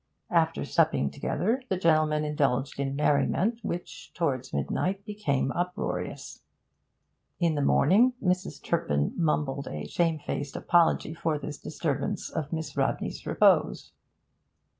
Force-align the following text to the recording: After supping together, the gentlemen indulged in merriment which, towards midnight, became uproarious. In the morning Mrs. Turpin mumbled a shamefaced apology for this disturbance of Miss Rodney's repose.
After 0.31 0.65
supping 0.65 1.11
together, 1.11 1.61
the 1.69 1.77
gentlemen 1.77 2.25
indulged 2.25 2.79
in 2.79 2.95
merriment 2.95 3.59
which, 3.61 4.11
towards 4.15 4.51
midnight, 4.51 5.05
became 5.05 5.51
uproarious. 5.51 6.41
In 7.39 7.53
the 7.53 7.61
morning 7.61 8.13
Mrs. 8.19 8.63
Turpin 8.63 9.13
mumbled 9.15 9.67
a 9.67 9.85
shamefaced 9.85 10.55
apology 10.55 11.13
for 11.13 11.37
this 11.37 11.59
disturbance 11.59 12.31
of 12.31 12.51
Miss 12.51 12.75
Rodney's 12.75 13.27
repose. 13.27 13.91